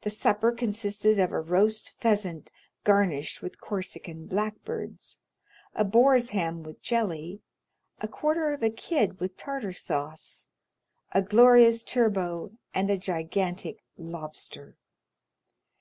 [0.00, 2.50] The supper consisted of a roast pheasant
[2.82, 5.20] garnished with Corsican blackbirds;
[5.72, 7.40] a boar's ham with jelly,
[8.00, 10.48] a quarter of a kid with tartar sauce,
[11.12, 14.76] a glorious turbot, and a gigantic lobster.